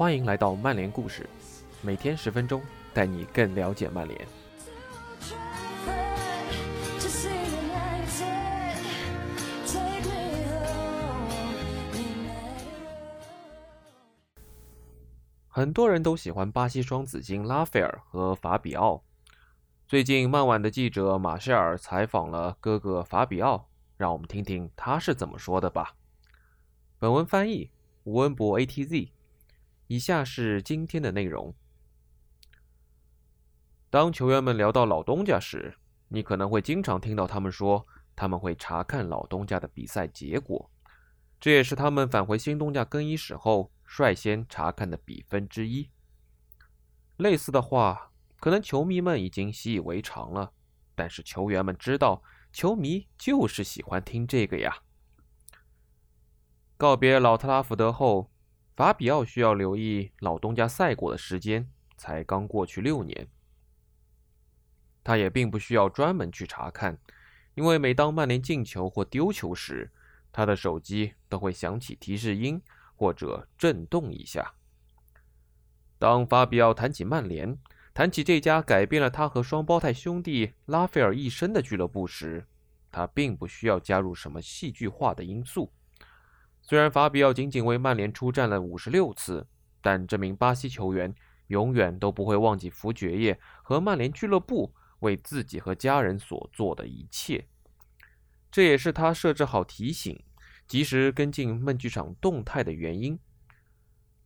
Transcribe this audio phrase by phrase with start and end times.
[0.00, 1.28] 欢迎来到曼联故事，
[1.82, 2.62] 每天十分钟，
[2.94, 4.26] 带你更了解曼联。
[15.46, 19.02] 很多人都喜欢巴西双子星拉斐尔和法比奥。
[19.86, 25.94] 最近，曼晚的记者马歇尔采访了哥哥法比奥，让我们听听他是怎么说的吧。
[26.98, 27.70] 本文翻译：
[28.04, 29.10] 吴文博 ATZ。
[29.90, 31.52] 以下是今天的内容。
[33.90, 35.76] 当球员们聊到老东家时，
[36.06, 40.70] 你可能会经常听到他们说他们会查看老东家的比赛结果，
[41.40, 45.90] 这也是他们返回新东家更衣室后率先查看的比分之一。
[47.16, 50.52] 类似的话，可能球迷们已经习以为常了，
[50.94, 54.84] 但是球员们知道，球迷就是喜欢听这个呀。
[56.76, 58.30] 告别老特拉福德后。
[58.76, 63.28] 法比奥需要留意老东家赛果的时间才刚过去六年，
[65.04, 66.98] 他也并不需要专门去查看，
[67.54, 69.90] 因为每当曼联进球或丢球时，
[70.32, 72.62] 他的手机都会响起提示音
[72.94, 74.54] 或者震动一下。
[75.98, 77.58] 当法比奥谈起曼联，
[77.92, 82.46] 谈起这家改变了他和双胞胎兄弟拉斐尔一生的俱乐部时，
[82.90, 85.70] 他并不需要加入什么戏剧化的因素。
[86.70, 89.44] 虽然法比奥仅仅为曼联出战了五十六次，
[89.82, 91.12] 但这名巴西球员
[91.48, 97.44] 永远都不会忘记福爵爷和曼联俱乐部为自己和家人所做的一切。
[98.52, 100.16] 这也是他设置好提醒、
[100.68, 103.18] 及时跟进梦剧场动态的原因。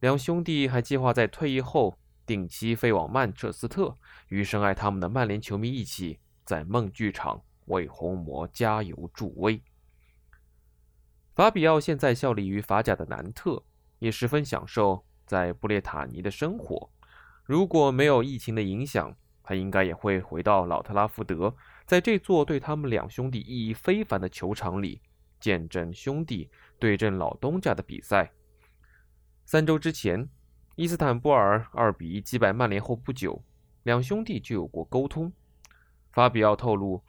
[0.00, 3.96] 两兄弟还计划在退役后定期飞往曼彻斯特，
[4.28, 9.62] 与深爱他们的曼联球迷一起在梦剧场为红魔加油助威。
[11.34, 13.60] 法比奥现在效力于法甲的南特，
[13.98, 16.88] 也十分享受在布列塔尼的生活。
[17.42, 19.12] 如果没有疫情的影响，
[19.42, 21.52] 他应该也会回到老特拉福德，
[21.86, 25.02] 在这座对他们两兄弟意义非凡的球场里，
[25.40, 28.30] 见证兄弟对阵老东家的比赛。
[29.44, 30.28] 三周之前，
[30.76, 33.42] 伊斯坦布尔二比一击败曼联后不久，
[33.82, 35.32] 两兄弟就有过沟通。
[36.12, 37.02] 法比奥透露，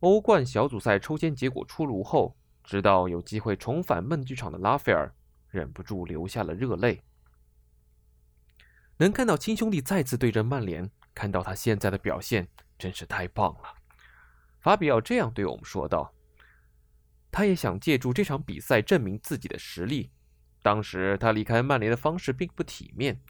[0.00, 2.36] 欧冠小组赛抽签结果出炉后。
[2.70, 5.12] 直到有机会重返梦剧场的拉斐尔
[5.48, 7.02] 忍不住流下了热泪。
[8.96, 12.46] 能看到亲兄弟再次对阵曼联，看到他现在的表现，
[12.78, 13.74] 真是太棒了。
[14.60, 16.14] 法比奥这样对我们说道。
[17.32, 20.12] 他也想借助这场比赛证明自己的实力。
[20.62, 23.20] 当时他离开曼联的方式并不体面，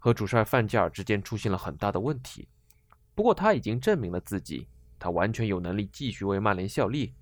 [0.00, 2.48] 和主帅范加尔之间出现了很大的问题。
[3.14, 4.66] 不过他已经证明了自己，
[4.98, 7.14] 他完全有能力继续为曼联效力。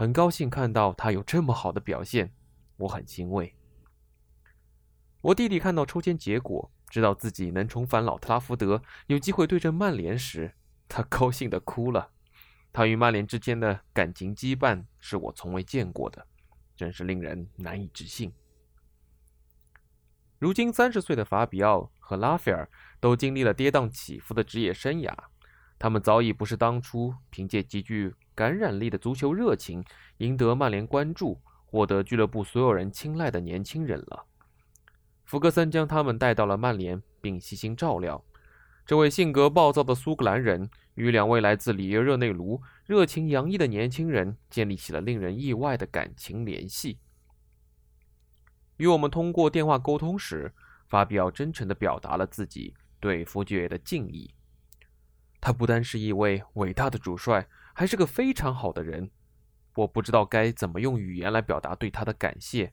[0.00, 2.32] 很高兴看到他有这么好的表现，
[2.78, 3.54] 我很欣慰。
[5.20, 10.54] 我弟弟看到抽签结果，知道自己能重返老特拉福德，有机会对阵曼联时，
[10.88, 12.12] 他高兴的哭了。
[12.72, 16.26] 他与曼联之间的感情羁绊是我从未见过的，
[16.74, 18.32] 真是令人难以置信。
[20.38, 22.66] 如今三十岁的法比奥和拉斐尔
[23.00, 25.14] 都经历了跌宕起伏的职业生涯，
[25.78, 28.14] 他们早已不是当初凭借极具。
[28.40, 29.84] 感染力的足球热情，
[30.16, 34.24] 赢得曼联关注，获得俱乐部所有人青睐的年轻人了。
[35.26, 38.24] 福格森将他们带到了曼联，并悉心照料。
[38.86, 46.98] 这位性格暴躁的苏格兰人与两位来自里约热内卢、热情洋溢的年轻人建立起了令人意外的感情联系。
[48.78, 50.50] 与我们通过电话沟通时，
[50.88, 54.34] 法比奥真诚地表达了自己对福爵爷的敬意。
[55.42, 57.46] 他不单是一位伟大的主帅。
[57.72, 59.10] 还是个非常好的人，
[59.74, 62.72] 我不知道该怎么用语言来表达对他的感谢。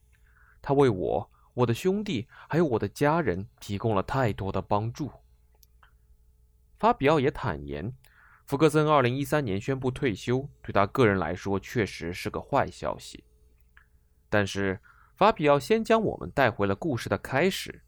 [0.62, 5.12] 他为我、我的兄弟还有我的家人提供了太多的帮助。
[6.78, 7.94] 法比奥也坦言，
[8.46, 13.24] 福格森2013年宣布退休，对他个人来说确实是个坏消息。
[14.30, 14.80] 但是
[15.16, 17.82] 法比奥先将我们带回了故事的开始。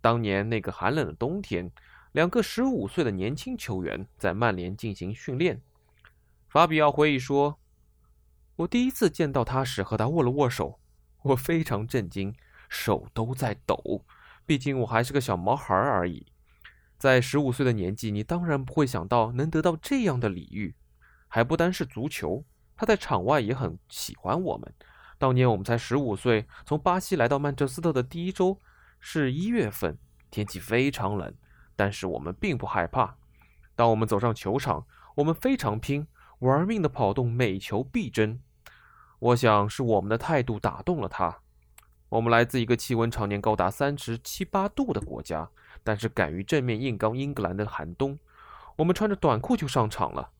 [0.00, 1.70] 当年那个寒冷的冬天，
[2.12, 5.60] 两个15岁的年轻球员在曼联进行训练。
[6.52, 7.58] 法比奥回忆说
[8.56, 10.78] ：“我第一次见到他时，和他握了握手，
[11.22, 12.34] 我非常震惊，
[12.68, 14.04] 手都在抖。
[14.44, 16.26] 毕竟我还是个小毛孩而已。
[16.98, 20.76] 在十五岁的年纪，你当然不会想到能得到这样的礼遇。
[21.26, 22.44] 还不单是足球，
[22.76, 24.74] 他在场外也很喜欢我们。
[25.16, 28.60] 当年我们才十五岁，从巴西来到曼彻斯特的第一周
[29.00, 29.96] 是一月份，
[30.30, 31.34] 天气非常冷，
[31.74, 33.16] 但是我们并不害怕。
[33.74, 36.06] 当我们走上球场，我们非常拼。”
[36.42, 38.40] 玩命的跑动，每球必争。
[39.20, 41.38] 我想是我们的态度打动了他。
[42.08, 45.48] 我们来自一个气温常年高达三十七八度的国家，
[45.84, 48.18] 但是敢于正面硬刚英格兰的寒冬。
[48.74, 50.30] 我们穿着短裤就上场了。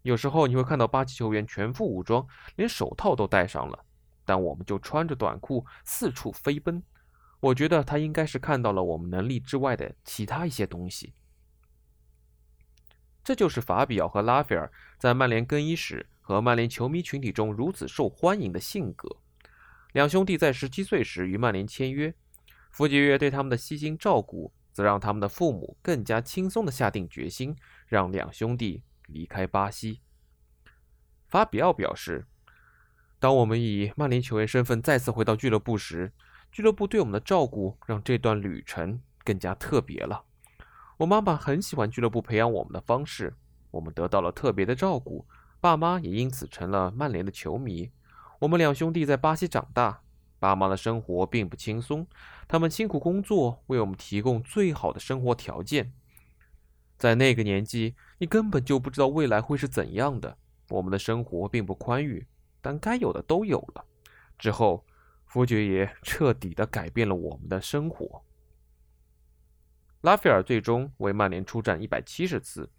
[0.00, 2.26] 有时候你会看到巴西球员全副武装，
[2.56, 3.78] 连手套都戴上了，
[4.24, 6.82] 但我们就穿着短裤四处飞奔。
[7.38, 11.12] 我觉得他应该是看到了我们能力之外的其他一些东西。
[13.30, 19.08] 这就是法比奥和拉斐尔在曼联更衣室和曼联球迷群体中如此受欢迎的性格。
[19.92, 22.12] 两兄弟在十七岁时与曼联签约，
[22.72, 27.54] 福吉约对他们的悉心照顾，则让他们的父母更加轻松地下定决心，
[27.86, 30.00] 让两兄弟离开巴西。
[31.28, 32.26] 法比奥表示
[33.20, 36.12] ：“当我们以曼联球员身份再次回到俱乐部时，
[36.50, 40.24] 俱乐部对我们的照顾让这段旅程更加特别了。
[41.00, 43.34] 我妈妈很喜欢俱乐部培养我们的方式，
[43.70, 45.26] 我们得到了特别的照顾，
[45.58, 47.90] 爸妈也因此成了曼联的球迷。”
[48.38, 50.02] 我们两兄弟在巴西长大，
[50.38, 52.06] 爸妈的生活并不轻松，
[52.46, 55.90] 他们辛苦工作，为我们提供最好的生活条件。
[56.98, 60.36] 在那个年纪，你根本就不知道未来会是怎样的。
[60.68, 62.26] 我们的生活并不宽裕，
[62.60, 63.86] 但该有的都有了。
[64.38, 64.84] 之后，
[65.24, 68.22] 福爵爷彻底的改变了我们的生活。
[70.02, 72.70] 拉斐尔最终为曼联出战一百七十次，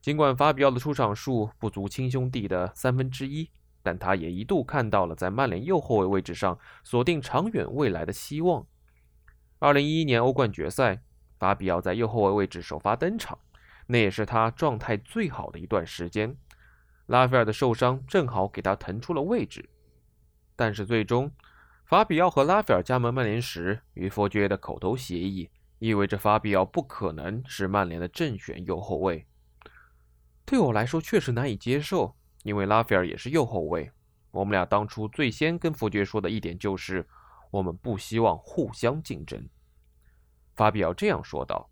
[0.00, 3.50] 尽管法比奥的出场数不足亲兄弟的三分之一。
[3.80, 8.66] 但他也一度看到了在曼联右后卫位置上锁定长远未来的希望。
[9.60, 11.00] 二零一一年欧冠决赛，
[11.38, 13.38] 法比奥在右后卫位置首发登场，
[13.86, 16.36] 那也是他状态最好的一段时间。
[17.06, 19.70] 拉斐尔的受伤正好给他腾出了位置。
[20.54, 21.30] 但是最终，
[21.86, 25.48] 法比奥和拉斐尔加盟曼联时与佛爵的口头协议，
[25.78, 29.26] 意味着法比奥不可能是曼联的正选右后卫。
[30.44, 32.16] 对我来说，确实难以接受。
[32.44, 33.90] 因为拉斐尔也是右后卫，
[34.30, 37.06] 我们俩当初最先跟福爵说的一点就是，
[37.50, 39.46] 我们不希望互相竞争。
[40.54, 41.68] 法比奥这样说道。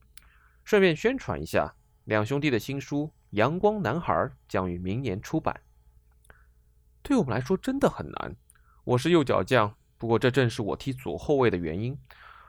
[0.64, 1.72] 顺便宣传一下，
[2.04, 4.12] 两兄弟的新书《阳光男孩》
[4.48, 5.60] 将于明年出版。
[7.02, 8.36] 对我们来说真的很难。
[8.82, 11.96] 我是右脚将，不过这正是我踢左后卫的原因。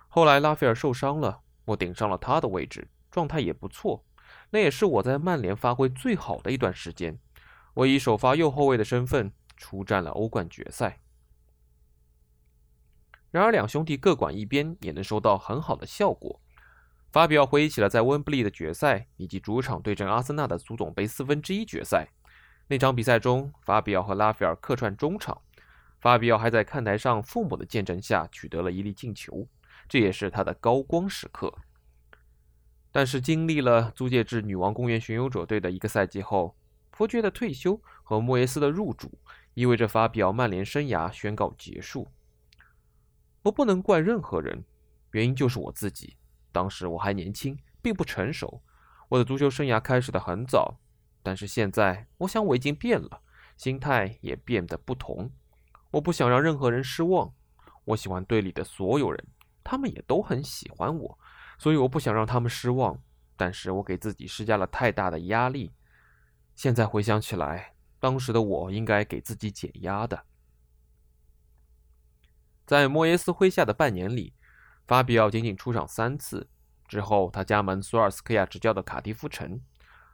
[0.08, 4.04] 后来拉斐尔受伤了，我顶上了他的位置，状态也不错。
[4.50, 7.20] 那也是我在曼联发挥最好的一段时间。
[7.74, 11.00] 我以首发右后卫的身份出战了欧冠决赛。
[13.30, 16.42] 然而，两兄弟各管一边也能收到很好的效果。
[17.12, 22.08] 法比奥回忆起了在温布利的决赛，以及主场对阵阿森纳的足总杯四分之一决赛。
[22.68, 25.42] 那场比赛中，法比奥和拉斐尔客串中场，
[26.00, 29.48] 法比奥还在看台上父母的见证下取得了一粒进球，
[29.88, 31.54] 这也是他的高光时刻。
[32.92, 36.56] 但是，经历了租借至女王公园巡游者队的一个赛季后，
[36.90, 39.20] 伯爵的退休和莫耶斯的入主，
[39.54, 42.08] 意味着法比奥曼联生涯宣告结束。
[43.44, 44.64] 我不能怪任何人，
[45.12, 46.18] 原因就是我自己。
[46.52, 48.64] 当时我还年轻，并不成熟，
[49.10, 50.80] 我的足球生涯开始的很早。
[51.22, 53.22] 但是现在，我想我已经变了，
[53.58, 55.30] 心态也变得不同。
[55.92, 57.32] 我不想让任何人失望。
[57.86, 59.28] 我喜欢队里的所有人，
[59.70, 61.20] 他们也都很喜欢我，
[61.60, 62.98] 所以我不想让他们失望。
[63.36, 65.74] 但是我给自己施加了太大的压力。
[66.56, 70.24] 现在回想起来，当时的我应该给自己减压的。
[72.66, 74.34] 在莫耶斯麾下的半年里，
[74.88, 76.48] 法比奥仅仅出场三次。
[76.88, 79.60] 之后，他加盟索尔斯克亚执教的卡迪夫城。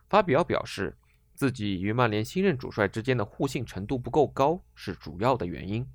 [0.09, 0.97] 法比奥表示，
[1.35, 5.87] 自己与曼联新任主帅之间的互信程度不够高是主要的原因。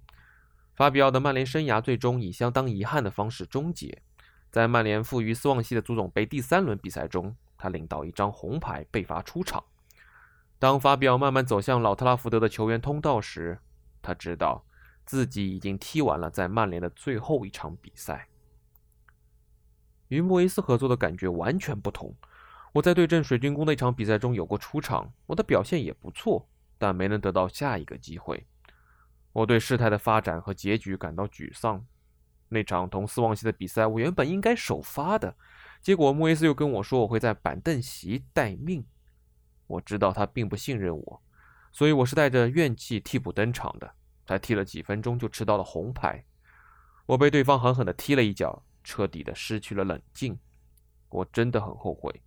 [0.78, 4.00] 法比奥的曼联生涯最终以相当遗憾的方式终结。
[4.48, 9.64] 在曼联负于斯旺西的足总杯第三轮比赛中，他领到一张红牌，被罚出场。
[10.56, 13.58] 当法比奥慢慢走向老特拉福德的球员通道时，
[14.00, 14.64] 他知道
[15.04, 18.28] 自己已经踢完了在曼联的最后一场比赛。
[20.06, 22.14] 与莫伊斯合作的感觉完全不同。
[22.74, 26.46] 我在对阵水晶宫的一场比赛中有过出场，我的表现也不错，
[26.78, 28.46] 但没能得到下一个机会。
[29.38, 31.84] 我对事态的发展和结局感到沮丧。
[32.48, 35.36] 那场同斯旺西的比赛，我原本应该首发的，
[35.80, 38.84] 结果莫伊斯又跟我说我会在板凳席待命。
[39.66, 41.22] 我知道他并不信任我，
[41.72, 43.94] 所以我是带着怨气替补登场的。
[44.26, 46.22] 才踢了几分钟就吃到了红牌，
[47.06, 50.38] 我被对方狠狠地踢了一脚，彻底的失去了冷静。
[51.08, 52.22] 我真的很后悔。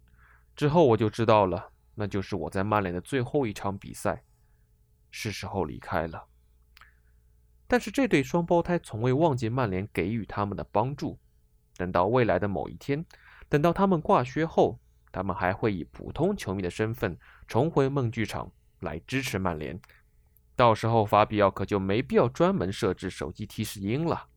[0.56, 4.24] 之后我就知道了，那就是我在曼联的最后一场比赛，
[5.12, 6.26] 是时候离开了。
[7.72, 11.18] 但是这对双胞胎从未忘记曼联给予他们的帮助。
[11.78, 13.06] 等到未来的某一天，
[13.48, 14.78] 等到他们挂靴后。
[15.10, 19.80] 他们还会以普通球迷的身份重回梦剧场来支持曼联，
[20.56, 24.28] 到时候法比奥可就没必要专门设置手机提示音了。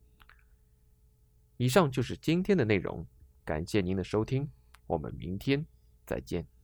[1.57, 3.05] 以上就是今天的内容，
[3.43, 4.49] 感谢您的收听，
[4.87, 5.65] 我们明天
[6.05, 6.54] 再见。